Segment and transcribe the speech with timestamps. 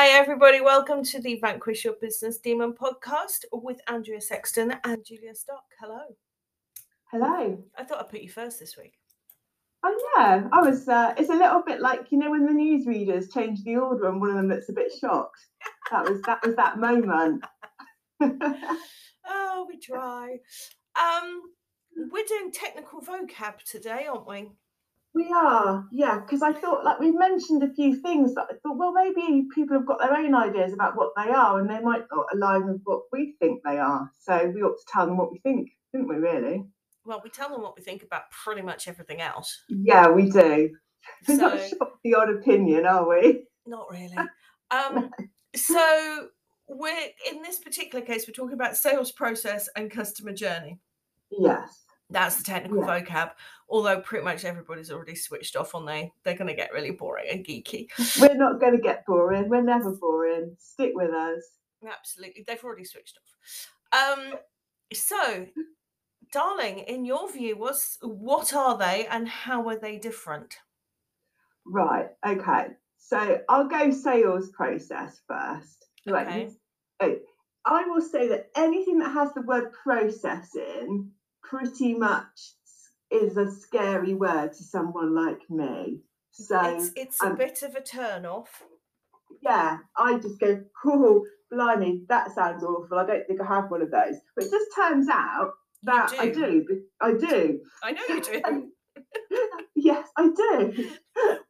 [0.00, 0.60] Hi, everybody.
[0.60, 5.64] Welcome to the Vanquish Your Business Demon podcast with Andrea Sexton and Julia Stock.
[5.80, 6.02] Hello.
[7.10, 7.58] Hello.
[7.76, 8.92] I thought I'd put you first this week.
[9.82, 10.88] Oh yeah, I was.
[10.88, 14.20] Uh, it's a little bit like you know when the newsreaders change the order and
[14.20, 15.44] one of them looks a bit shocked.
[15.90, 17.44] That was that was that moment.
[19.26, 20.38] oh, we try.
[20.94, 21.42] Um,
[22.12, 24.52] we're doing technical vocab today, aren't we?
[25.18, 28.76] We are, yeah, because I thought like we mentioned a few things that I thought,
[28.78, 32.04] well, maybe people have got their own ideas about what they are, and they might
[32.12, 34.08] not align with what we think they are.
[34.20, 36.14] So we ought to tell them what we think, didn't we?
[36.16, 36.64] Really?
[37.04, 39.58] Well, we tell them what we think about pretty much everything else.
[39.68, 40.70] Yeah, we do.
[41.28, 43.42] We're So, not sure the odd opinion, are we?
[43.66, 44.16] not really.
[44.70, 45.10] Um,
[45.56, 46.28] so
[46.68, 50.78] we're in this particular case, we're talking about sales process and customer journey.
[51.30, 51.84] Yes.
[52.10, 53.00] That's the technical Yeah.
[53.00, 53.30] vocab.
[53.68, 57.26] Although pretty much everybody's already switched off on they, they're going to get really boring
[57.30, 57.88] and geeky.
[58.20, 59.48] We're not going to get boring.
[59.48, 60.56] We're never boring.
[60.58, 61.42] Stick with us.
[61.86, 63.18] Absolutely, they've already switched
[63.92, 64.18] off.
[64.18, 64.34] Um,
[64.92, 65.46] so,
[66.32, 70.56] darling, in your view, was what are they and how are they different?
[71.66, 72.08] Right.
[72.26, 72.68] Okay.
[72.96, 75.86] So I'll go sales process first.
[76.06, 76.26] Right.
[76.26, 76.50] Okay.
[77.00, 77.16] oh,
[77.66, 81.10] I will say that anything that has the word process in
[81.48, 82.54] pretty much
[83.10, 86.00] is a scary word to someone like me.
[86.30, 88.62] So it's it's a um, bit of a turn off.
[89.42, 92.98] yeah, I just go, cool, blimey, that sounds awful.
[92.98, 94.16] I don't think I have one of those.
[94.36, 95.52] But it just turns out
[95.84, 96.64] that I do.
[96.68, 96.82] do.
[97.00, 97.60] I do.
[97.82, 98.68] I know you do.
[99.76, 100.90] yes, I do.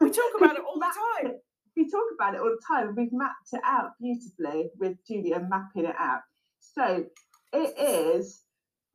[0.01, 1.33] We talk about it all the time.
[1.77, 2.95] We talk about it all the time.
[2.97, 6.21] We've mapped it out beautifully with Julia mapping it out.
[6.61, 7.05] So
[7.53, 8.43] it is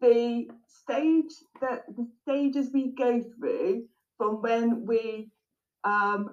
[0.04, 3.86] the stage that the stages we go through
[4.18, 5.32] from when we
[5.86, 6.32] um,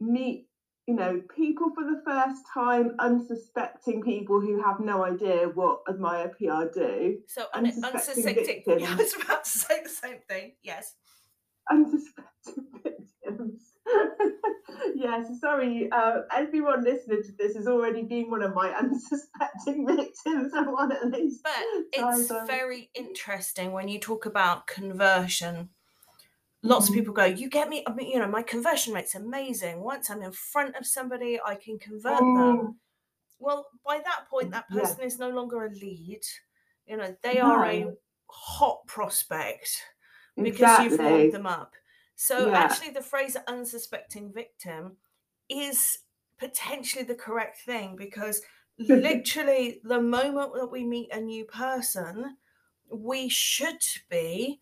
[0.00, 0.46] meet,
[0.86, 6.28] you know, people for the first time, unsuspecting people who have no idea what Admire
[6.38, 8.78] PR do, So un- Unsuspecting unsuspecting.
[8.80, 10.52] Yeah, I was about to say the same thing.
[10.62, 10.94] Yes.
[11.70, 13.53] unsuspecting victims.
[14.94, 20.52] yes, sorry, uh, everyone listening to this has already been one of my unsuspecting victims
[20.54, 21.40] at one of these.
[21.42, 21.52] But
[21.92, 25.70] it's I'm- very interesting when you talk about conversion.
[26.62, 26.98] Lots of Mhm.
[26.98, 29.80] people go, You get me, I mean, you know, my conversion rate's amazing.
[29.80, 32.34] Once I'm in front of somebody, I can convert them.
[32.58, 32.76] Mm,
[33.38, 34.80] Well, by that point, that Yeah.
[34.82, 36.22] person is no longer a lead.
[36.86, 37.94] You know, they are a
[38.30, 39.82] hot prospect
[40.36, 41.74] because you've warmed them up.
[42.16, 42.54] So Yeah.
[42.54, 44.98] actually, the phrase unsuspecting victim
[45.48, 45.98] is
[46.38, 48.42] potentially the correct thing because
[48.78, 52.36] literally the moment that we meet a new person,
[52.88, 54.60] we should be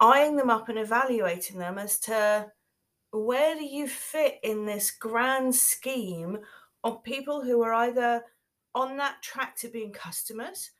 [0.00, 2.52] eyeing them up and evaluating them as to
[3.12, 6.38] where do you fit in this grand scheme
[6.84, 8.24] of people who are either
[8.74, 10.72] on that track to being customers,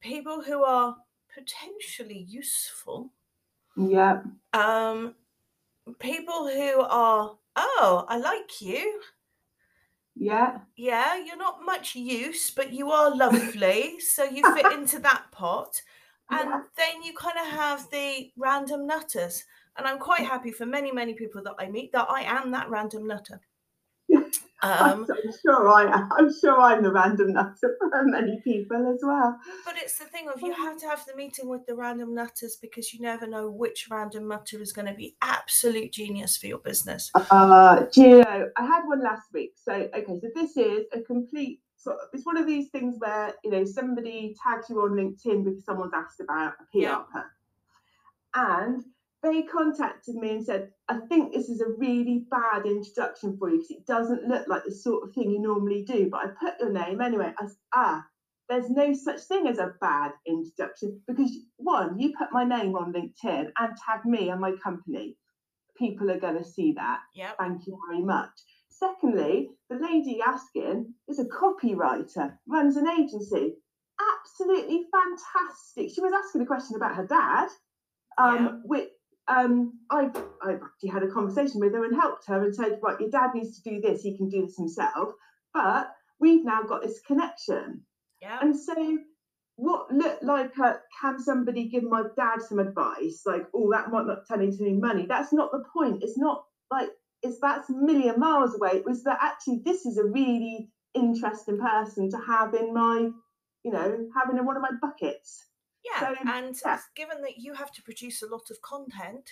[0.00, 0.98] people who are
[1.34, 3.12] potentially useful,
[3.76, 4.22] Yeah,
[4.52, 5.14] um,
[5.98, 9.02] people who are, oh, I like you.
[10.16, 14.00] yeah, Yeah, you're not much use, but you are lovely.
[14.00, 15.80] so you fit into that pot.
[16.30, 16.62] And Yeah.
[16.76, 19.44] then you kind of have the random nutters.
[19.76, 22.70] And I'm quite happy for many, many people that I meet that I am that
[22.70, 23.40] random nutter.
[24.64, 26.08] I'm, Um, I'm sure I.
[26.18, 29.38] I'm sure I'm the random nutter for many people as well.
[29.64, 32.56] but it's the thing of you have to have the meeting with the random nutters
[32.60, 36.58] because you never know which random nutter is going to be absolute genius for your
[36.58, 37.10] business.
[37.14, 39.52] Uh, do you know, I had one last week.
[39.56, 43.34] So, okay, so this is a complete sort of, it's one of these things where,
[43.44, 47.02] you know, somebody tags you on LinkedIn because someone's asked about a PR Yeah.
[48.34, 48.82] And
[49.24, 53.56] they contacted me and said, I think this is a really bad introduction for you
[53.56, 56.08] because it doesn't look like the sort of thing you normally do.
[56.10, 57.32] But I put your name anyway.
[57.40, 58.04] I s- ah,
[58.48, 62.92] there's no such thing as a bad introduction because one, you put my name on
[62.92, 65.16] LinkedIn and tag me and my company.
[65.76, 67.00] People are going to see that.
[67.14, 67.36] Yep.
[67.38, 68.30] Thank you very much.
[68.68, 73.54] Secondly, the lady asking is a copywriter, runs an agency.
[74.18, 75.90] Absolutely fantastic.
[75.90, 77.48] She was asking a question about her dad,
[78.18, 78.50] um, Yeah.
[78.64, 78.88] which
[79.28, 83.00] um, I've, I've actually had a conversation with her and helped her and said, right,
[83.00, 85.14] your dad needs to do this, he can do this himself.
[85.52, 85.90] But
[86.20, 87.82] we've now got this connection.
[88.20, 88.42] Yep.
[88.42, 88.98] And so,
[89.56, 93.22] what looked like a, can somebody give my dad some advice?
[93.24, 95.06] Like, oh, that might not turn into any money.
[95.06, 96.02] That's not the point.
[96.02, 96.88] It's not like
[97.22, 98.70] it's that's a million miles away.
[98.74, 103.08] It was that actually this is a really interesting person to have in my,
[103.64, 105.44] you know, having in one of my buckets.
[105.84, 106.80] Yeah, So, and yeah.
[106.96, 109.28] given that you have to produce a lot of content,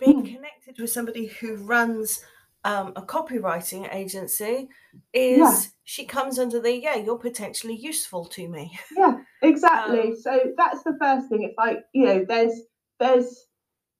[0.00, 0.34] being Mm.
[0.34, 2.24] connected with somebody who runs
[2.64, 4.68] um, a copywriting agency
[5.12, 5.60] is Yeah.
[5.84, 10.00] she comes under the yeah you're potentially useful to me Yeah, exactly.
[10.00, 11.44] Um, so that's the first thing.
[11.44, 12.52] It's like, you know, there's
[12.98, 13.46] there's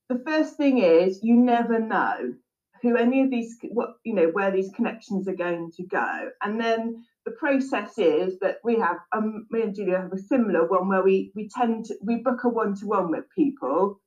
[0.08, 2.34] the first thing is you never know
[2.82, 6.30] who any of these what you know where these connections are going to go.
[6.42, 10.66] And then the process is that we have um me and Julia have a similar
[10.66, 14.00] one where we we tend to we book a one-to-one with people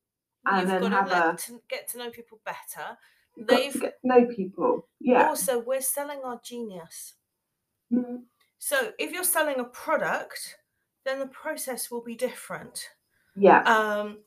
[0.45, 2.97] and you've then got have to, a to get to know people better
[3.37, 4.87] they've get to know people.
[4.99, 5.27] Yeah.
[5.27, 7.13] also we're selling our genius
[7.93, 8.23] Mhm.
[8.57, 10.57] so if you're selling a product
[11.05, 12.89] then the process will be different
[13.35, 13.61] Yeah.
[13.63, 14.19] um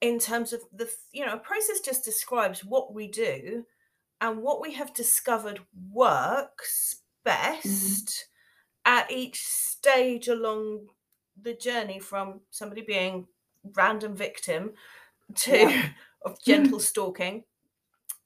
[0.00, 3.64] in terms of the you know a process just describes what we do
[4.20, 5.60] and what we have discovered
[5.92, 8.28] works best
[8.86, 10.88] at each stage along
[11.40, 13.28] the journey from somebody being
[13.76, 14.74] random victim
[15.34, 15.90] to Yeah.
[16.26, 17.44] of gentle stalking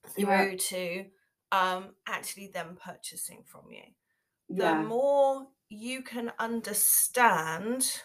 [0.07, 0.57] through Yeah.
[0.57, 1.07] to
[1.53, 3.85] um actually them purchasing from you
[4.49, 4.83] the Yeah.
[4.83, 8.03] more you can understand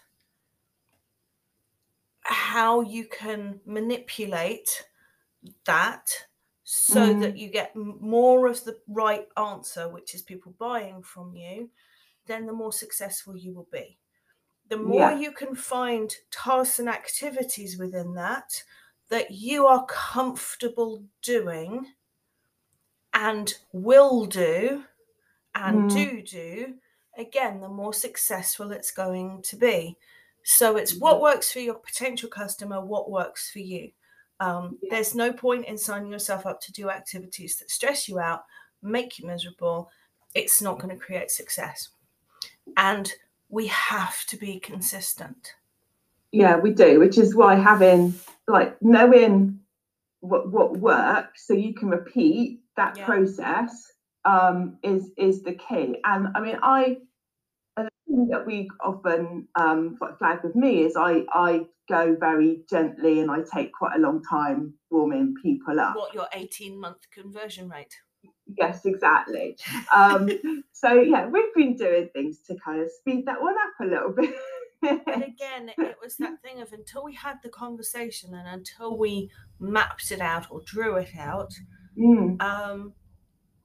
[2.24, 4.88] how you can manipulate
[5.66, 6.10] that
[6.66, 7.22] so Mm.
[7.22, 11.72] that you get more of the right answer, which is people buying from you,
[12.28, 14.00] then the more successful you will be.
[14.70, 15.14] The more Yeah.
[15.14, 18.64] you can find tasks and activities within that
[19.10, 21.94] that you are comfortable doing
[23.14, 24.86] and will do
[25.56, 25.90] and Mm.
[25.90, 26.80] do do,
[27.18, 29.98] again, the more successful it's going to be.
[30.44, 33.94] So it's what works for your potential customer, what works for you.
[34.40, 34.90] Um, Yeah.
[34.96, 38.44] There's no point in signing yourself up to do activities that stress you out,
[38.82, 39.90] make you miserable.
[40.34, 41.90] It's not going to create success.
[42.78, 43.12] And
[43.50, 45.54] we have to be consistent.
[46.32, 48.14] Yeah, we do, which is why having
[48.48, 49.60] like knowing
[50.20, 53.06] what what works so you can repeat that Yeah.
[53.06, 53.94] process
[54.26, 56.00] um is is the key.
[56.04, 56.98] And I mean I
[58.16, 63.30] thing that we often um flag with me is I I go very gently and
[63.30, 65.96] I take quite a long time warming people up.
[65.96, 67.96] What your 18 month conversion rate?
[68.58, 69.58] Yes, exactly.
[69.96, 70.30] Um
[70.72, 74.14] so yeah, we've been doing things to kind of speed that one up a little
[74.14, 74.34] bit.
[74.82, 79.30] But again, it was that thing of until we had the conversation and until we
[79.60, 81.54] mapped it out or drew it out,
[81.98, 82.94] Mm, um,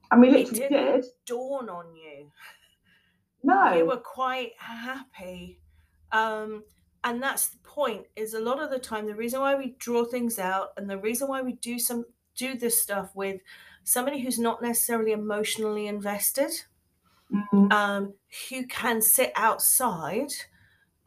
[0.09, 1.01] and we It literally didn't.
[1.01, 1.05] did.
[1.25, 2.31] dawn on you.
[3.43, 3.73] No.
[3.73, 5.59] You were quite happy.
[6.11, 6.63] Um,
[7.03, 10.05] and that's the point, is a lot of the time the reason why we draw
[10.05, 12.05] things out and the reason why we do some
[12.35, 13.41] do this stuff with
[13.83, 16.51] somebody who's not necessarily emotionally invested,
[17.31, 18.13] Mm, um,
[18.49, 20.31] who can sit outside,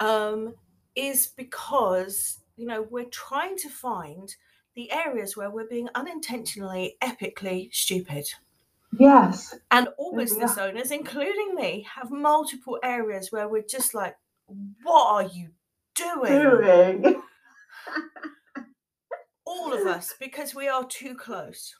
[0.00, 0.54] um,
[0.94, 4.34] is because you know we're trying to find
[4.74, 8.26] the areas where we're being unintentionally epically stupid.
[8.98, 9.54] Yes.
[9.70, 14.16] And all business owners, including me, have multiple areas where we're just like,
[14.82, 15.48] what are you
[15.94, 17.02] doing?
[17.02, 17.22] Doing.
[19.46, 21.74] All of us, because we are too close.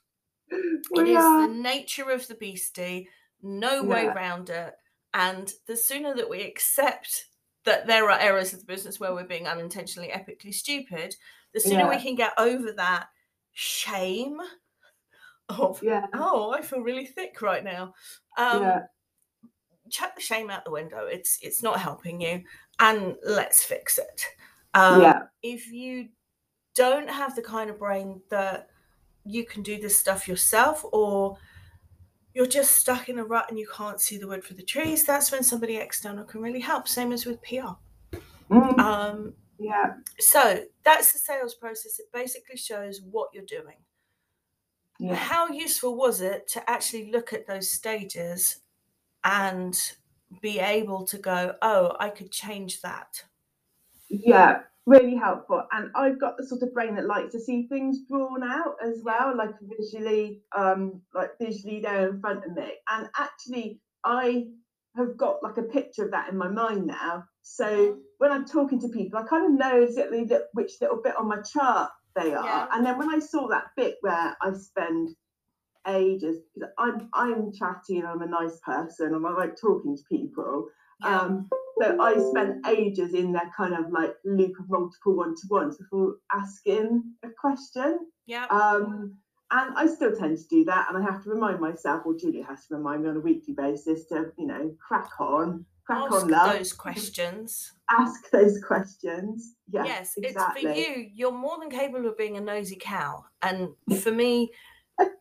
[0.51, 1.49] We it is are.
[1.49, 3.09] the nature of the beastie,
[3.43, 4.13] no way Yeah.
[4.13, 4.75] round it.
[5.15, 7.27] And the sooner that we accept
[7.65, 11.15] that there are areas of the business where we're being unintentionally epically stupid,
[11.55, 13.07] the sooner we can get over that
[13.53, 14.39] shame
[15.49, 16.07] of, Yeah.
[16.15, 17.95] oh, I feel really thick right now.
[18.39, 18.81] Um, yeah.
[19.91, 21.07] chuck the shame out the window.
[21.07, 22.43] It's it's not helping you,
[22.81, 24.27] and let's fix it.
[24.75, 25.23] Um, yeah.
[25.43, 26.09] If you
[26.75, 28.69] don't have the kind of brain that
[29.25, 31.37] you can do this stuff yourself, or
[32.35, 35.05] you're just stuck in a rut and you can't see the wood for the trees,
[35.05, 36.89] that's when somebody external can really help.
[36.89, 37.77] Same as with PR.
[38.51, 39.95] Mm, Um, yeah.
[40.19, 41.99] so that's the sales process.
[42.01, 43.77] It basically shows what you're doing.
[44.99, 45.29] Yeah.
[45.29, 48.63] How useful was it to actually look at those stages
[49.25, 49.77] and
[50.41, 53.25] be able to go, oh, I could change that?
[54.09, 54.63] Yeah.
[54.87, 55.67] Really helpful.
[55.73, 59.01] And I've got the sort of brain that likes to see things drawn out as
[59.03, 62.71] well, like visually, um, like visually there in front of me.
[62.91, 64.49] And actually, I
[64.95, 67.25] have got like a picture of that in my mind now.
[67.41, 68.05] So Mhm.
[68.19, 71.29] when I'm talking to people, I kind of know exactly that, which little bit on
[71.29, 72.45] my chart they are.
[72.45, 72.67] Yeah.
[72.73, 75.11] And then when I saw that bit where I spend
[75.87, 80.03] ages, because I'm I'm chatty and I'm a nice person and I like talking to
[80.09, 80.69] people.
[81.03, 81.21] Yeah.
[81.21, 81.49] Um,
[81.81, 87.03] so I spent ages in that kind of like loop of multiple one-to-ones before asking
[87.25, 87.99] a question.
[88.27, 88.47] yeah.
[88.47, 89.17] Um,
[89.51, 92.45] and I still tend to do that, and I have to remind myself, or Julia
[92.45, 96.13] has to remind me on a weekly basis to, you know, crack on, crack Ask
[96.23, 97.73] on, love, those questions.
[97.91, 99.55] ask those questions.
[99.71, 100.63] Yes, yes, exactly.
[100.71, 101.11] it's for you.
[101.15, 103.25] You're more than capable of being a nosy cow.
[103.43, 103.69] And
[104.01, 104.51] for me,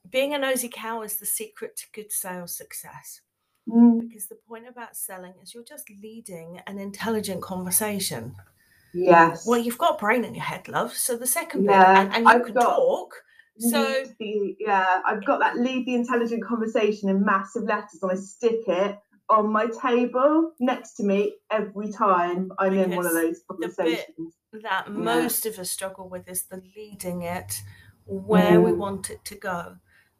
[0.10, 3.22] being a nosy cow is the secret to good sales success.
[3.67, 8.36] Mm, Because the point about selling is you're just leading an intelligent conversation.
[8.93, 9.46] yes.
[9.48, 10.93] Well, you've got a brain in your head, love.
[10.93, 13.13] So the second Yeah, bit, and, and you I've can got- talk.
[13.60, 18.15] So the- yeah, I've got that lead the intelligent conversation in massive letters and I
[18.15, 18.98] stick it
[19.29, 23.69] on my table next to me every time I'm in one of Because those bit
[23.77, 24.35] conversations.
[24.51, 25.29] that Yeah.
[25.31, 27.61] most of us struggle with is the leading it
[28.05, 28.79] where we Mm.
[28.79, 29.77] want it to go.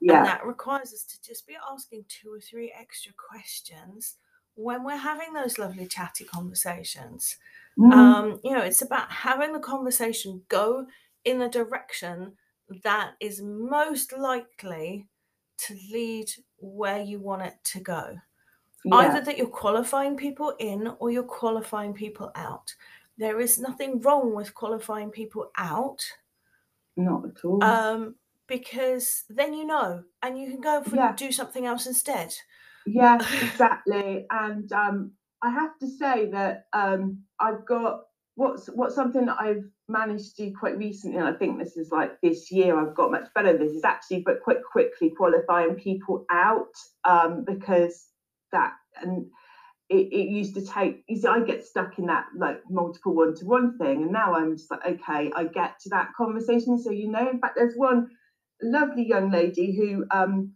[0.08, 4.18] And Yeah, that requires us to just be asking two or three extra questions
[4.56, 7.38] when we're having those lovely chatty conversations.
[7.78, 10.88] Mm, Um, you know, it's about having the conversation go
[11.24, 12.38] in the direction
[12.84, 15.10] that is most likely
[15.60, 18.18] to lead where you want it to go.
[18.86, 22.74] Yeah, Either that you're qualifying people in or you're qualifying people out.
[23.18, 26.02] There is nothing wrong with qualifying people out
[26.98, 27.64] not at all.
[27.64, 28.16] um,
[28.48, 31.14] because then you know and you can go for Yeah.
[31.16, 32.34] do something else instead.
[32.86, 34.26] Yeah, exactly.
[34.30, 35.12] And um,
[35.42, 38.02] I have to say that um, I've got
[38.36, 41.92] what's what's something that I've managed to do quite recently, and I think this is
[41.92, 43.58] like this year I've got much better.
[43.58, 46.74] This is actually, but quite quickly qualifying people out
[47.06, 48.08] um, because
[48.54, 49.28] that and
[49.90, 51.04] it, it used to take.
[51.08, 54.34] You see, I get stuck in that like multiple one to one thing, and now
[54.34, 56.78] I'm just like, okay, I get to that conversation.
[56.82, 58.08] So you know, in fact, there's one
[58.62, 60.54] lovely young lady who um,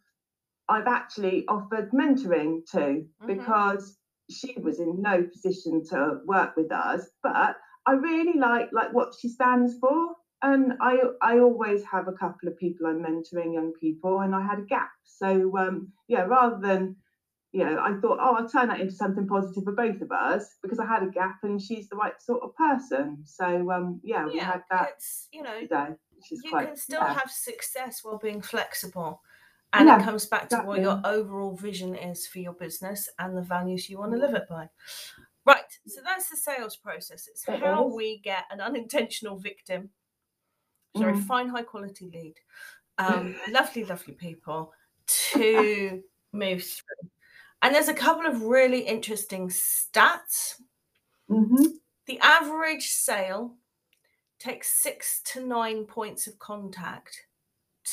[0.70, 3.28] I've actually offered mentoring to Mhm.
[3.28, 3.98] because
[4.30, 9.14] she was in no position to work with us, but I really like like what
[9.20, 10.16] she stands for.
[10.42, 14.42] And I I always have a couple of people I'm mentoring young people, and I
[14.42, 14.92] had a gap.
[15.04, 16.96] So um, yeah, rather than
[17.58, 20.56] you know, I thought, oh, I'll turn that into something positive for both of us
[20.62, 23.24] because I had a gap and she's the right sort of person.
[23.26, 25.96] So um, yeah, we Yeah, had that it's you know today,
[26.30, 27.14] you quite can still yeah.
[27.14, 29.22] have success while being flexible.
[29.74, 33.36] And Yeah, it comes back to what your overall vision is for your business and
[33.38, 34.70] the values you want to live it by.
[35.46, 35.80] Right.
[35.88, 37.28] So that's the sales process.
[37.28, 37.96] It's It how is.
[37.96, 39.92] we get an unintentional victim,
[40.96, 41.22] sorry, Mm.
[41.28, 42.36] fine, high quality lead,
[42.98, 44.74] um, lovely, lovely people
[45.08, 47.10] to move through.
[47.62, 50.62] And there's a couple of really interesting stats.
[51.28, 51.64] hmm
[52.06, 53.56] The average sale
[54.40, 57.26] takes six to nine points of contact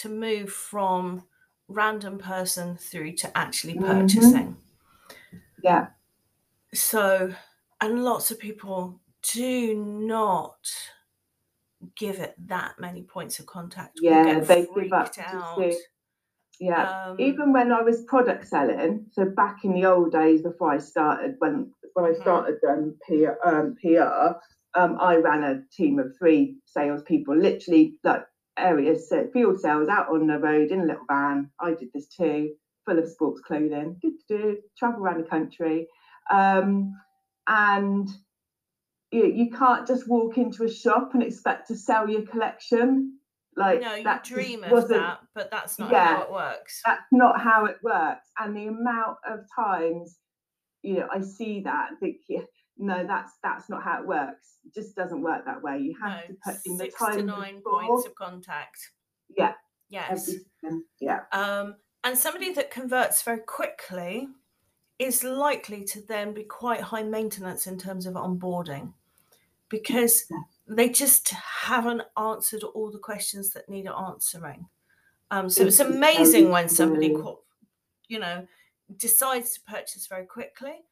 [0.00, 1.26] to move from
[1.68, 3.86] random person through to actually Mhm.
[3.86, 4.56] purchasing.
[5.62, 5.88] Yeah.
[6.74, 7.34] So,
[7.80, 9.00] and lots of people
[9.32, 10.58] do not
[11.96, 14.00] give it that many points of contact.
[14.02, 15.56] Yeah, they give up too out.
[15.56, 15.78] soon.
[16.60, 17.08] Yeah.
[17.08, 20.78] Um, Even when I was product selling, so back in the old days before I
[20.78, 22.20] started, when when I Mhm.
[22.20, 24.36] started um, PR, um, PR
[24.74, 28.24] um, I ran a team of three salespeople, literally like
[28.56, 31.50] areas, so field sales out on the road in a little van.
[31.60, 35.86] I did this too, full of sports clothing, do, do, travel around the country.
[36.30, 36.92] Um,
[37.46, 38.08] and
[39.10, 43.18] you, you can't just walk into a shop and expect to sell your collection.
[43.56, 46.16] Like no, you that dream of that, but that's not Yeah.
[46.16, 46.82] how it works.
[46.84, 48.28] that's not how it works.
[48.38, 50.18] And the amount of times,
[50.82, 52.40] you know, I see that and think, yeah,
[52.78, 54.58] no, that's that's not how it works.
[54.64, 55.78] It just doesn't work that way.
[55.78, 57.80] You have No, to put in the six time to nine before.
[57.82, 58.90] points of contact.
[59.36, 59.54] Yeah,
[59.88, 60.28] Yes.
[60.28, 60.84] everything.
[61.00, 61.20] Yeah.
[61.32, 64.28] Um, and somebody that converts very quickly
[64.98, 68.92] is likely to then be quite high maintenance in terms of onboarding
[69.68, 70.24] because.
[70.66, 74.66] They just haven't answered all the questions that need answering.
[75.30, 77.14] Um, so it's amazing when somebody,
[78.08, 78.46] you know,
[78.96, 80.84] decides to purchase very quickly,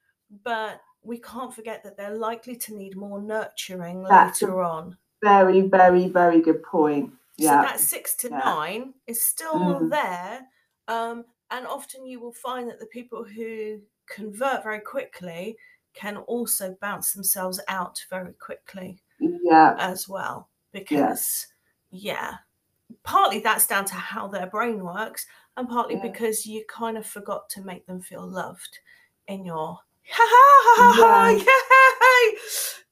[0.44, 4.96] but we can't forget that they're likely to need more nurturing That's later on.
[5.22, 7.10] Very, very, very good point.
[7.38, 7.62] So Yeah.
[7.62, 8.38] that six to yeah.
[8.38, 9.90] nine is still Mm.
[9.90, 10.48] there.
[10.88, 15.56] Um, and often you will find that the people who convert very quickly
[15.94, 18.98] can also bounce themselves out very quickly
[19.42, 19.74] Yeah.
[19.78, 20.48] as well.
[20.72, 21.46] Because,
[21.90, 22.34] yeah,
[23.02, 25.26] partly that's down to how their brain works,
[25.56, 26.02] and partly Yeah.
[26.02, 28.78] because you kind of forgot to make them feel loved
[29.28, 29.78] in your
[30.10, 31.38] ha ha ha ha Yeah.
[31.38, 32.38] yay!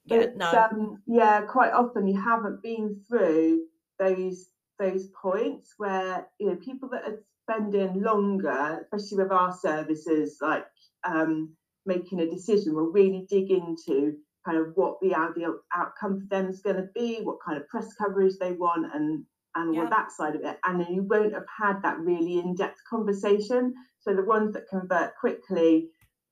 [0.04, 0.46] Yeah, It's, no.
[0.52, 3.64] um, yeah, quite often you haven't been through
[3.98, 7.18] those those points where you know people that are
[7.48, 10.64] spending longer, especially with our services, like
[11.04, 11.50] um,
[11.86, 16.48] making a decision, will really dig into kind of what the ideal outcome for them
[16.48, 19.24] is going to be, what kind of press coverage they want, and
[19.56, 20.58] and all that side of it.
[20.64, 23.74] And then you won't have had that really in-depth conversation.
[24.00, 25.88] So the ones that convert quickly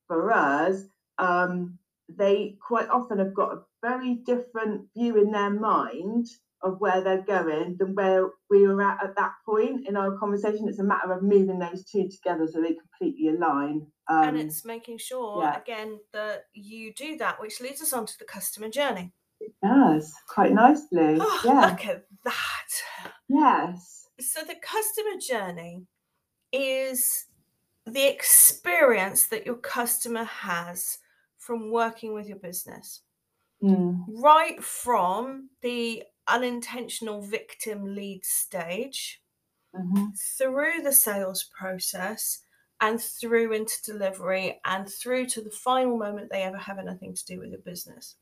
[0.07, 0.83] for us,
[1.17, 6.27] um, they quite often have got a very different view in their mind
[6.61, 10.67] of where they're going than where we were at at that point in our conversation.
[10.67, 13.87] It's a matter of moving those two together so they completely align.
[14.09, 15.59] Um, and it's making sure yeah.
[15.61, 19.13] again that you do that, which leads us on to the customer journey.
[19.39, 21.17] it does quite nicely.
[21.21, 21.67] Oh, yeah.
[21.67, 22.69] look at that.
[23.29, 24.07] Yes.
[24.19, 25.85] So the customer journey
[26.51, 27.25] is
[27.85, 30.97] the experience that your customer has
[31.37, 33.01] from working with your business.
[33.61, 34.05] Mm.
[34.07, 39.21] right from the unintentional victim lead stage
[39.75, 40.17] Mhm.
[40.37, 42.39] through the sales process
[42.81, 47.25] and through into delivery and through to the final moment they ever have anything to
[47.25, 48.15] do with your business.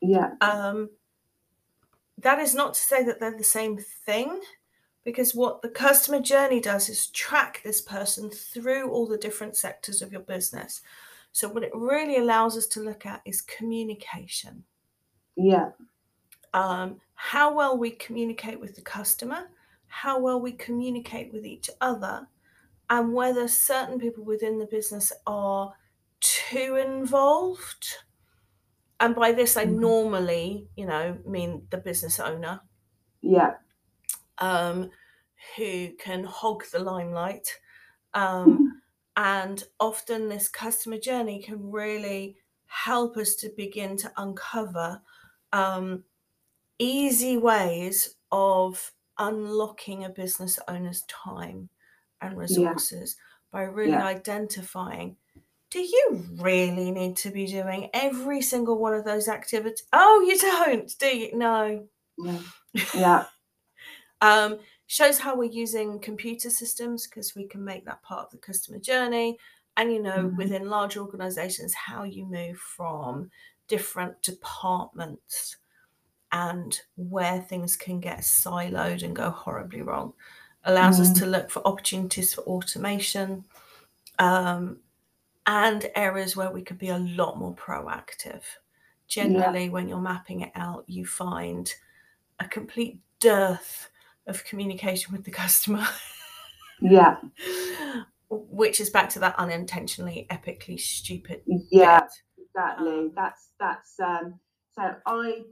[0.00, 0.30] Yeah.
[0.40, 0.90] Um,
[2.18, 4.40] that is not to say that they're the same thing,
[5.04, 10.00] because what the customer journey does is track this person through all the different sectors
[10.00, 10.80] of your business.
[11.32, 14.64] So, what it really allows us to look at is communication
[15.36, 15.70] Yeah.
[16.52, 19.50] um, how well we communicate with the customer,
[19.86, 22.28] how well we communicate with each other,
[22.94, 25.74] and whether certain people within the business are
[26.20, 27.98] too involved.
[29.00, 29.66] And by this, I Mhm.
[29.66, 32.62] normally, you know, mean the business owner
[33.22, 33.58] Yeah.
[34.38, 34.90] um,
[35.56, 37.60] who can hog the limelight.
[38.14, 38.66] Um,
[39.16, 45.02] and often, this customer journey can really help us to begin to uncover
[45.52, 46.04] um,
[46.78, 51.70] easy ways of unlocking a business owner's time
[52.24, 53.16] and resources
[53.50, 54.02] by really Yeah.
[54.02, 55.16] identifying
[55.70, 59.86] do you really need to be doing every single one of those activities?
[59.92, 61.36] Oh, you don't, do you?
[61.36, 61.88] No.
[62.18, 62.40] Yeah.
[62.94, 63.26] Yeah.
[64.20, 68.38] Um, shows how we're using computer systems because we can make that part of the
[68.38, 69.38] customer journey.
[69.76, 70.36] And, you know, Mhm.
[70.36, 73.30] within large organizations, how you move from
[73.68, 75.56] different departments
[76.32, 80.14] and where things can get siloed and go horribly wrong.
[80.64, 81.18] Allows us Mhm.
[81.18, 83.44] to look for opportunities for automation
[84.18, 84.78] um,
[85.46, 88.42] and areas where we could be a lot more proactive.
[89.08, 91.72] Generally, when you're mapping it out, you find
[92.40, 93.90] a complete dearth
[94.26, 95.86] of communication with the customer,
[96.80, 97.20] Yeah.
[98.30, 101.42] which is back to that unintentionally epically stupid.
[101.46, 102.00] Yeah.
[102.00, 102.10] bit.
[102.38, 102.88] Exactly.
[102.98, 104.40] Um, That's that's um
[104.74, 105.44] so I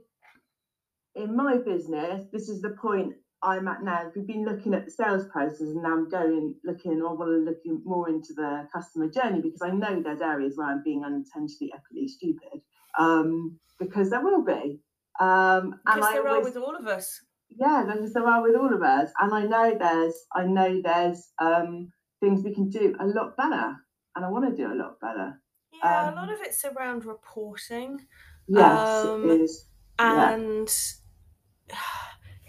[1.15, 4.11] in my business, this is the point I'm at now.
[4.15, 7.37] We've been looking at the sales process and now I'm going looking or want to
[7.49, 11.71] look more into the customer journey because I know there's areas where I'm being unintentionally
[11.75, 12.61] epically stupid.
[12.97, 14.79] Um, because there will be.
[15.19, 17.21] Um and Because I there are with all of us.
[17.49, 19.11] yeah, there are with all of us.
[19.19, 23.75] And I know there's I know there's um things we can do a lot better.
[24.15, 25.41] And I want to do a lot better.
[25.71, 28.07] Yeah, a lot Um, of it's around reporting.
[28.47, 29.65] Yes, Um, it is.
[29.99, 30.37] Yeah.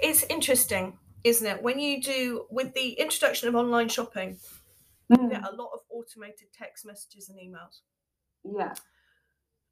[0.04, 1.62] It's interesting isn't it?
[1.62, 4.38] When you do with the introduction of online shopping
[5.12, 7.80] you Mm, get a lot of automated text messages and emails.
[8.44, 8.74] Yeah.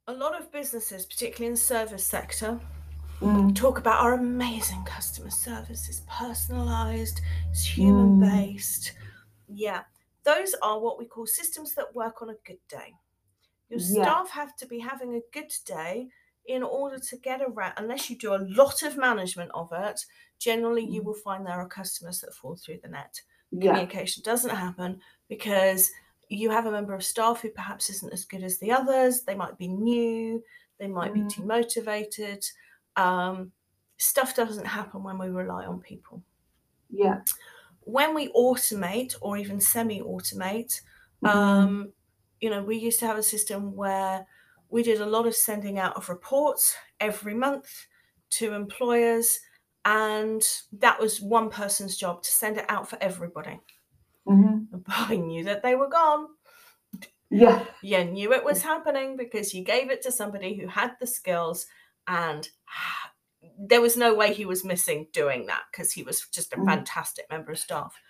[0.06, 2.60] a lot of businesses particularly in the service sector
[3.20, 5.88] Mm, talk about our amazing customer service.
[5.88, 8.18] Is personalized it's human Mm.
[8.18, 8.92] based
[9.48, 9.84] yeah
[10.24, 12.94] those are what we call systems that work on a good day.
[13.70, 14.14] Your Yeah.
[14.14, 16.08] staff have to be having a good day
[16.46, 20.04] in order to get around unless you do a lot of management of it
[20.38, 21.04] generally you Mm.
[21.04, 23.20] will find there are customers that fall through the net
[23.52, 23.86] yeah.
[23.86, 25.90] communication doesn't happen because
[26.28, 29.34] you have a member of staff who perhaps isn't as good as the others they
[29.34, 30.42] might be new
[30.78, 32.44] they might be too motivated.
[32.96, 33.52] um,
[33.98, 36.22] stuff doesn't happen when we rely on people
[36.90, 37.22] Yeah.
[37.80, 40.80] when we automate or even semi-automate
[41.22, 41.30] Mhm.
[41.30, 41.92] um,
[42.40, 44.26] you know we used to have a system where
[44.72, 47.86] we did a lot of sending out of reports every month
[48.30, 49.40] to employers
[49.84, 53.60] and that was one person's job to send it out for everybody
[54.26, 54.68] Mhm.
[54.72, 54.82] but
[55.12, 56.28] i knew that they were gone
[57.30, 57.64] Yeah.
[57.82, 61.66] you knew it was happening because you gave it to somebody who had the skills
[62.06, 62.48] and
[63.58, 66.64] there was no way he was missing doing that because he was just a Mm.
[66.66, 68.00] fantastic member of staff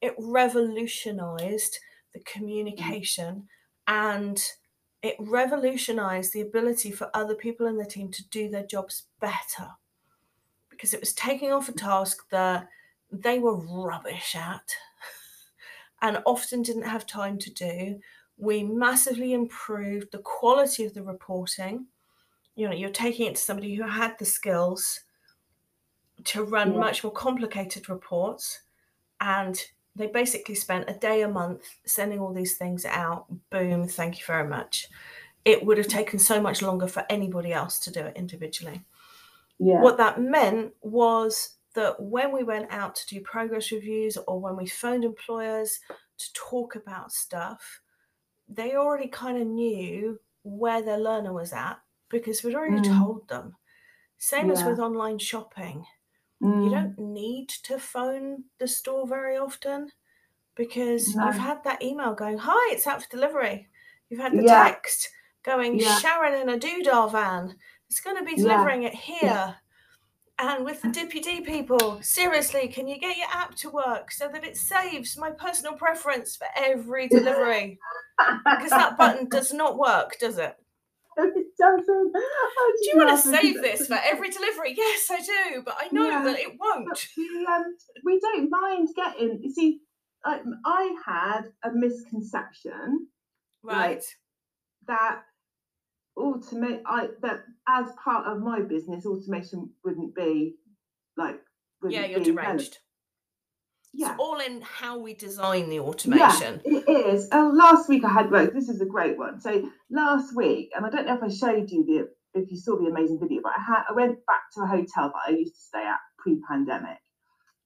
[0.00, 1.78] it revolutionized
[2.12, 3.48] the communication
[3.88, 4.42] and
[5.02, 9.70] it revolutionized the ability for other people in the team to do their jobs better
[10.68, 12.68] because it was taking off a task that
[13.10, 14.76] they were rubbish at
[16.02, 18.00] and often didn't have time to do.
[18.36, 21.86] We massively improved the quality of the reporting.
[22.56, 25.02] You know, you're taking it to somebody who had the skills
[26.24, 26.78] to run Yeah.
[26.78, 28.62] much more complicated reports
[29.20, 29.62] and
[29.96, 33.26] they basically spent a day a month sending all these things out.
[33.50, 34.88] Boom, thank you very much.
[35.44, 38.84] It would have taken so much longer for anybody else to do it individually.
[39.58, 39.80] Yeah.
[39.80, 44.56] What that meant was that when we went out to do progress reviews or when
[44.56, 45.80] we phoned employers
[46.18, 47.80] to talk about stuff,
[48.48, 51.78] they already kind of knew where their learner was at
[52.08, 52.98] because we'd already Mm.
[52.98, 53.56] told them.
[54.18, 55.86] Same as with online shopping.
[56.40, 59.90] You Mm, don't need to phone the store very often
[60.54, 61.26] because No.
[61.26, 63.68] you've had that email going, Hi, it's out for delivery.
[64.10, 64.68] You've had the Yeah.
[64.68, 65.08] text
[65.44, 65.98] going, Yeah.
[66.00, 67.56] Sharon in a doodah van.
[67.88, 68.42] It's going to be Yeah.
[68.42, 69.56] delivering it here.
[70.38, 74.44] And with the DPD people, seriously, can you get your app to work so that
[74.44, 77.78] it saves my personal preference for every delivery?
[78.44, 80.56] Because that button does not work, does it?
[81.36, 82.12] it doesn't.
[82.12, 84.74] Do you want to save this for every delivery?
[84.76, 86.24] Yes, I do, but I know Yeah.
[86.24, 87.08] that it won't.
[87.16, 87.64] We, um,
[88.04, 89.40] we don't mind getting.
[89.42, 89.80] You see,
[90.24, 93.08] I, I had a misconception
[93.62, 94.04] Right.
[94.86, 95.22] that
[96.18, 96.82] automate.
[96.86, 100.56] I that as part of my business, automation wouldn't be
[101.16, 101.40] like.
[101.82, 102.78] Wouldn't Yeah, you're be deranged.
[103.96, 104.12] Yeah.
[104.12, 106.60] It's all in how we design the automation.
[106.64, 107.28] Yeah, it is.
[107.32, 109.40] Oh, last week I had this is a great one.
[109.40, 112.76] So last week, and I don't know if I showed you the if you saw
[112.76, 115.54] the amazing video, but I had I went back to a hotel that I used
[115.54, 116.98] to stay at pre-pandemic,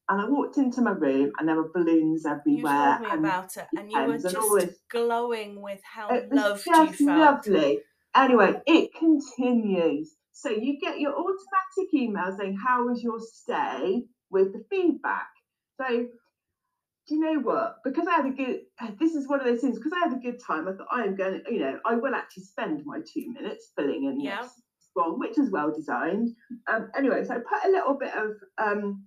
[0.09, 2.99] and I walked into my room and there were balloons everywhere.
[2.99, 4.79] You told me and about it, and you were just this.
[4.89, 7.01] glowing with how loved you felt.
[7.01, 7.81] lovely.
[8.15, 10.15] Anyway, it continues.
[10.33, 15.29] So you get your automatic email saying how was your stay with the feedback.
[15.77, 16.07] So
[17.11, 17.75] do you know what?
[17.85, 18.61] Because I had a good,
[19.01, 19.79] this is one of those things.
[19.79, 21.41] Because I had a good time, I thought I am going.
[21.49, 24.41] You know, I will actually spend my two minutes filling in Yeah.
[24.43, 24.63] this
[24.95, 26.29] form, which is well designed.
[26.69, 29.03] Um, anyway, so I put a little bit of um,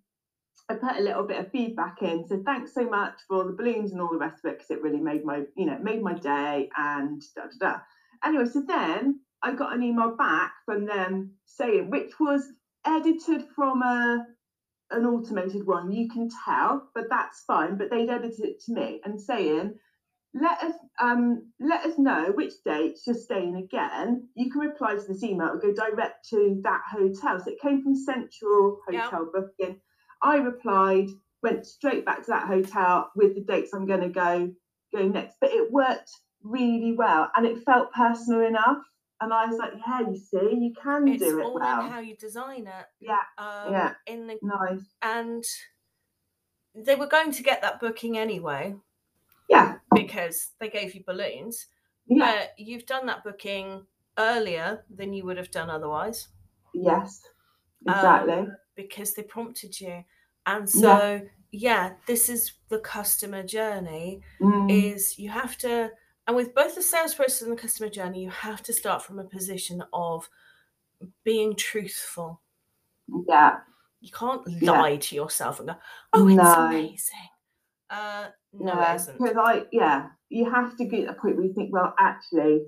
[0.69, 2.25] I put a little bit of feedback in.
[2.25, 4.81] So thanks so much for the balloons and all the rest of it because it
[4.81, 7.77] really made my, you know, made my day and da da da.
[8.23, 12.53] Anyway, so then I got an email back from them saying, which was
[12.85, 14.25] edited from a
[14.95, 17.77] an automated one, you can tell, but that's fine.
[17.77, 19.75] But they'd edited it to me and saying,
[20.33, 24.27] let us um let us know which dates you're staying again.
[24.35, 27.39] You can reply to this email, it'll go direct to that hotel.
[27.39, 28.79] So it came from Central.
[28.87, 29.79] Hotel Booking.
[30.21, 31.09] I replied,
[31.43, 34.51] went straight back to that hotel with the dates I'm gonna go
[34.93, 35.35] go next.
[35.39, 36.09] But it worked
[36.41, 38.77] really well and it felt personal enough.
[39.21, 41.85] And I was like, yeah, you see, you can It's do it all well.
[41.85, 42.85] in how you design it.
[42.99, 43.93] Yeah, Um, yeah.
[44.07, 44.81] In the nice.
[45.01, 45.43] and
[46.75, 48.75] they were going to get that booking anyway
[49.49, 51.67] Yeah, because they gave you balloons.
[52.07, 53.85] yeah, But you've done that booking
[54.17, 56.29] earlier than you would have done otherwise
[56.73, 57.21] yes,
[57.87, 58.47] Um, exactly.
[58.75, 60.03] because they prompted you.
[60.45, 60.99] And Yeah.
[60.99, 64.21] so, yeah, this is the customer journey.
[64.41, 65.91] Mm, is you have to
[66.27, 69.19] and with both the sales process and the customer journey you have to start from
[69.19, 70.29] a position of
[71.23, 72.41] being truthful
[73.27, 73.59] yeah,
[73.99, 74.71] you can't Yeah.
[74.71, 75.75] lie to yourself and go
[76.13, 76.53] oh it's No.
[76.67, 77.29] amazing
[77.89, 78.93] uh no yeah.
[78.93, 81.73] it isn't Because I, yeah, you have to get to a point where you think,
[81.73, 82.61] well, actually,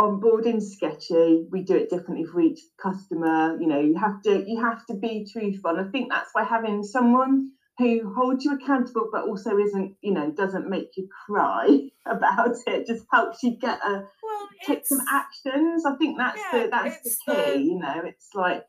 [0.00, 3.56] onboarding sketchy, we do it differently for each customer.
[3.60, 5.70] You know, you have to, you have to be truthful.
[5.76, 10.12] And I think that's why having someone who holds you accountable, but also isn't, you
[10.12, 15.00] know, doesn't make you cry about it, just helps you get a well take some
[15.10, 15.84] actions.
[15.84, 17.42] I think that's yeah, the that's the key.
[17.52, 18.64] the- You know, it's like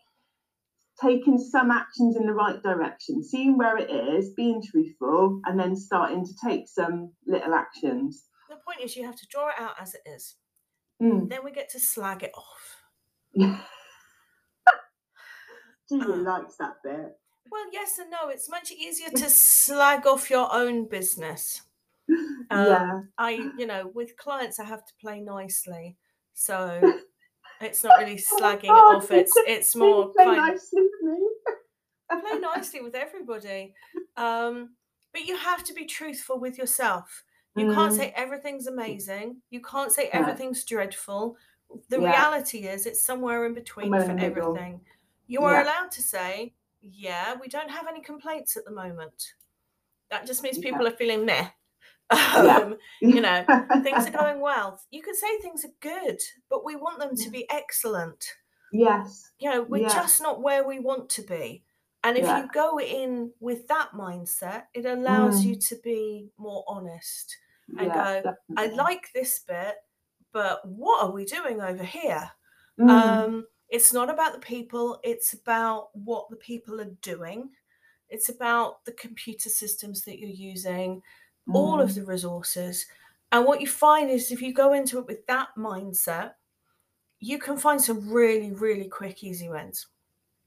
[1.01, 5.75] taking some actions in the right direction, seeing where it is, being truthful, and then
[5.75, 8.23] starting to take some little actions.
[8.49, 10.35] the point is you have to draw it out as it is
[11.01, 11.27] Mm.
[11.29, 12.77] then we get to slag it off
[13.33, 13.59] Yeah.
[15.89, 16.17] Julia Uh.
[16.17, 17.17] likes that bit.
[17.51, 21.61] Well yes and no it's much easier to slag off your own business
[22.51, 23.01] Um, yeah.
[23.17, 25.97] I, you know, with clients, I have to play nicely.
[26.35, 26.99] So
[27.61, 29.09] it's not really slagging it Oh, off.
[29.09, 31.27] It's it's more play kind nicely with me.
[32.21, 33.73] play nicely with everybody.
[34.17, 34.75] Um,
[35.13, 37.23] but you have to be truthful with yourself.
[37.55, 37.97] You can't Mm.
[37.97, 39.41] say everything's amazing.
[39.49, 40.19] You can't say Yeah.
[40.19, 41.37] everything's dreadful.
[41.89, 42.11] The Yeah.
[42.11, 44.49] reality is it's somewhere in between for in the middle.
[44.51, 44.81] everything.
[45.25, 45.63] You are Yeah.
[45.63, 46.53] allowed to say,
[46.91, 49.33] yeah, we don't have any complaints at the moment.
[50.11, 50.69] That just means Yeah.
[50.71, 51.49] people are feeling meh.
[52.13, 52.59] Yeah.
[52.63, 53.43] Um, you know,
[53.83, 54.79] things are going well.
[54.91, 56.19] You could say things are good,
[56.49, 58.23] but we want them to be excellent.
[58.71, 59.31] yes.
[59.39, 59.93] You know, we're Yeah.
[60.01, 61.63] just not where we want to be.
[62.03, 62.43] And if Yeah.
[62.43, 65.45] you go in with that mindset, it allows Mm.
[65.45, 67.35] you to be more honest.
[67.79, 69.75] and yeah, go, I like this bit,
[70.31, 72.31] but what are we doing over here?
[72.79, 72.89] Mm.
[72.91, 77.49] Um, it's not about the people, it's about what the people are doing.
[78.09, 81.01] It's about the computer systems that you're using,
[81.53, 81.95] all of Mm.
[81.95, 82.85] the resources.
[83.31, 86.35] And what you find is if you go into it with that mindset,
[87.19, 89.87] you can find some really, really quick, easy wins.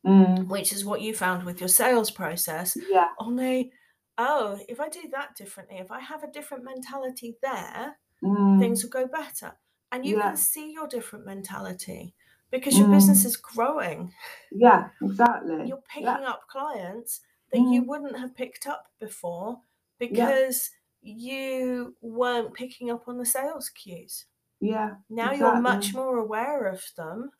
[0.06, 0.46] Mm.
[0.46, 2.76] which is what you found with your sales process.
[2.88, 3.08] Yeah.
[3.18, 3.72] Only,
[4.16, 8.60] oh, if I do that differently, if I have a different mentality there, Mm.
[8.60, 9.58] things will go better.
[9.90, 10.28] And you Yeah.
[10.28, 12.14] can see your different mentality
[12.50, 13.26] because your business Mm.
[13.26, 14.12] is growing.
[14.50, 15.66] Yeah, exactly.
[15.68, 16.30] You're picking Yeah.
[16.30, 17.20] up clients
[17.52, 17.86] that you Mm.
[17.86, 19.60] wouldn't have picked up before
[19.98, 20.70] because
[21.02, 24.26] you weren't picking up on the sales cues.
[24.60, 24.96] Yeah.
[25.08, 27.30] Now you're much more aware of them.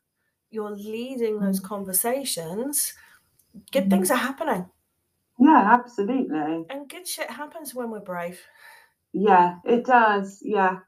[0.51, 1.65] You're leading those Mm.
[1.65, 2.93] conversations.
[3.71, 3.89] Good Mm.
[3.89, 4.69] things are happening.
[5.39, 6.65] Yeah, absolutely.
[6.69, 8.41] And good shit happens when we're brave.
[9.13, 10.41] Yeah, it does.
[10.43, 10.81] Yeah,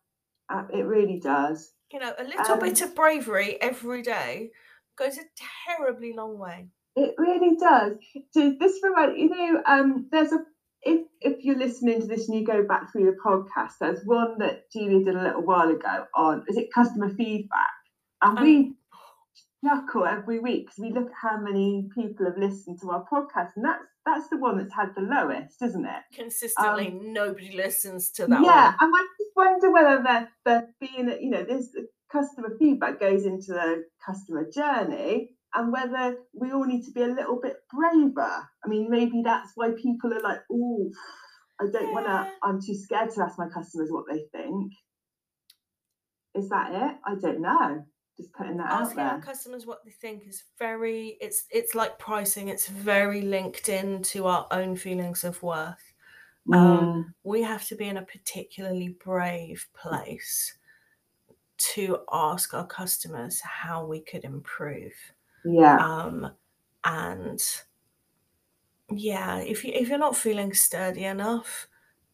[0.72, 1.74] it really does.
[1.92, 4.52] You know, a little bit Um, of bravery every day
[4.98, 5.24] goes a
[5.68, 6.68] terribly long way.
[6.96, 7.94] It really does.
[8.32, 10.40] So this remind you know, um, there's a
[10.84, 14.38] if if you're listening to this and you go back through the podcast, there's one
[14.40, 17.70] that Julia did a little while ago on is it customer feedback,
[18.22, 18.74] and Um, we
[19.64, 23.52] chuckle every week because we look at how many people have listened to our podcast,
[23.56, 26.02] and that's that's the one that's had the lowest, isn't it?
[26.16, 28.76] Consistently, Um, nobody listens to that yeah, one.
[28.82, 31.70] and I just wonder whether they're, they're being, you know, this
[32.12, 37.08] customer feedback goes into the customer journey and whether we all need to be a
[37.08, 38.48] little bit braver.
[38.64, 40.90] I mean, maybe that's why people are like, oh,
[41.60, 44.72] I don't want to, I'm too scared to ask my customers what they think.
[46.36, 46.98] Is that it?
[47.06, 47.86] I don't know.
[48.18, 49.22] Just putting that out Asking our there.
[49.22, 54.48] customers what they think is very it's it's like pricing, it's very linked into our
[54.52, 55.94] own feelings of worth.
[56.54, 60.58] Um, we have to be in a particularly brave place
[61.74, 64.94] to ask our customers how we could improve.
[65.46, 65.78] Yeah.
[65.78, 66.32] Um,
[66.84, 67.40] and
[68.90, 71.68] yeah, if you if you're not feeling sturdy enough,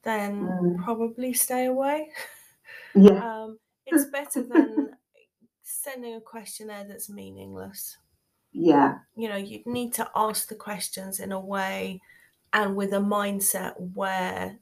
[0.04, 0.84] then Mm.
[0.84, 2.12] probably stay away.
[2.96, 3.24] Yeah.
[3.44, 4.90] Um, it's better than
[5.64, 7.98] sending a questionnaire that's meaningless.
[8.52, 9.00] Yeah.
[9.16, 12.02] You know, you need to ask the questions in a way
[12.54, 14.60] and with a mindset where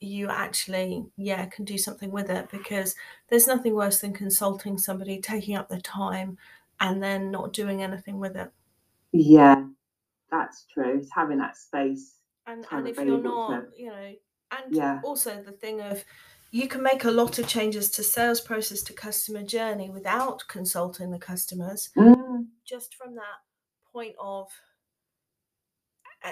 [0.00, 2.94] you actually, yeah, can do something with it because
[3.28, 6.36] there's nothing worse than consulting somebody, taking up the time,
[6.80, 8.50] and then not doing anything with it.
[9.12, 9.64] Yeah.
[10.30, 10.98] That's true.
[10.98, 12.16] It's having that space.
[12.46, 14.12] And and if you're available to- not, you know,
[14.50, 15.00] and Yeah.
[15.04, 16.04] also the thing of
[16.52, 21.10] you can make a lot of changes to sales process to customer journey without consulting
[21.10, 23.40] the customers Mm, just from that
[23.92, 24.48] point of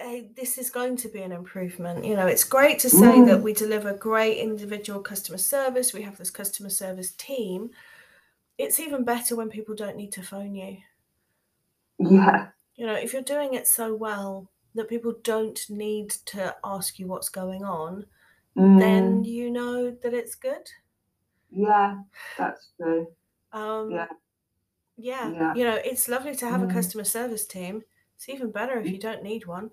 [0.03, 2.05] hey, this is going to be an improvement.
[2.05, 3.43] You know, it's great to say that Mm.
[3.43, 7.71] we deliver great individual customer service, we have this customer service team.
[8.59, 10.79] It's even better when people don't need to phone you.
[11.99, 12.53] yeah.
[12.77, 17.07] You know, if you're doing it so well that people don't need to ask you
[17.09, 18.07] what's going on,
[18.79, 20.71] then Mm, you know that it's good.
[21.51, 22.03] yeah.
[22.37, 23.09] That's true.
[23.53, 24.07] Um, Yeah.
[24.97, 25.55] yeah, Yeah.
[25.55, 26.69] you know, it's lovely to have a Mm.
[26.69, 27.85] customer service team.
[28.17, 29.73] It's even better if you don't need one.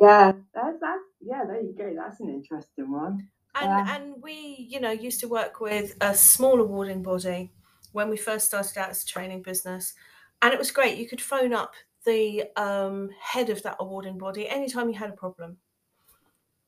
[0.00, 0.98] Yeah, that's that.
[1.20, 1.94] Yeah, there you go.
[1.96, 3.28] That's an interesting one.
[3.54, 3.86] And Yeah.
[3.86, 7.52] and we, you know, used to work with a small awarding body
[7.92, 9.94] when we first started out as a training business,
[10.42, 10.98] and it was great.
[10.98, 15.16] You could phone up the um, head of that awarding body anytime you had a
[15.16, 15.58] problem.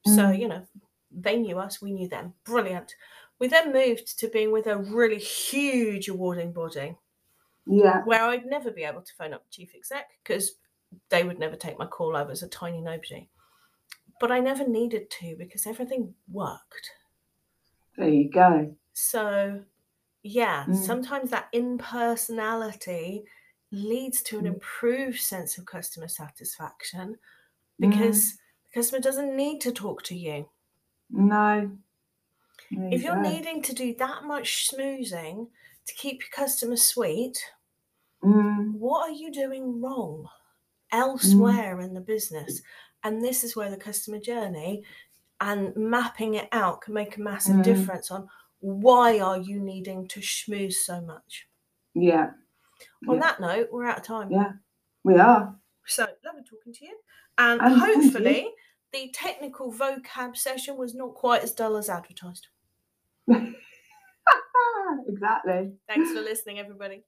[0.04, 0.30] So Mm.
[0.30, 0.66] you know,
[1.10, 2.34] they knew us, we knew them.
[2.44, 2.94] Brilliant.
[3.38, 6.96] We then moved to being with a really huge awarding body
[7.66, 8.04] Yeah.
[8.04, 10.52] where I'd never be able to phone up the chief exec because
[11.08, 12.16] they would never take my call.
[12.16, 13.28] I was a tiny nobody.
[14.20, 16.90] But I never needed to because everything worked.
[17.96, 18.76] There you go.
[18.94, 19.64] So,
[20.22, 20.74] yeah, Mm.
[20.74, 23.24] sometimes that impersonality
[23.70, 24.54] leads to an Mm.
[24.54, 27.18] improved sense of customer satisfaction
[27.80, 27.90] Mm.
[27.90, 30.50] because the customer doesn't need to talk to you.
[31.10, 31.78] No.
[32.70, 35.50] There If you you're needing to do that much smoozing
[35.86, 37.38] to keep your customer sweet,
[38.22, 40.28] Mm, what are you doing wrong
[40.92, 40.98] Mm.
[40.98, 42.62] elsewhere in the business?
[43.02, 44.82] And this is where the customer journey
[45.40, 47.62] and mapping it out can make a massive Mm.
[47.64, 48.28] difference on
[48.60, 51.46] why are you needing to schmooze so much.
[51.94, 52.32] yeah.
[53.08, 53.20] On Yeah.
[53.22, 54.30] that note, we're out of time.
[54.30, 54.52] Yeah.
[55.02, 55.58] We are.
[55.86, 56.98] So lovely talking to you.
[57.38, 58.02] And thank you.
[58.02, 58.54] hopefully
[58.92, 62.48] the technical vocab session was not quite as dull as advertised.
[65.08, 65.72] exactly.
[65.88, 67.04] Thanks for listening, everybody.